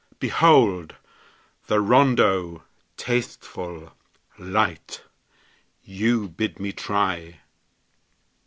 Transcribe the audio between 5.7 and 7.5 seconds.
You bid me try!